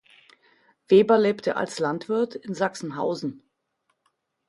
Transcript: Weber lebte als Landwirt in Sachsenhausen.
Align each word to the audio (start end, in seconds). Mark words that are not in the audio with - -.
Weber 0.87 1.19
lebte 1.19 1.57
als 1.57 1.77
Landwirt 1.77 2.33
in 2.33 2.55
Sachsenhausen. 2.55 3.43